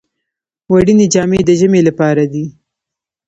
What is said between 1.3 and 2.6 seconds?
د ژمي لپاره دي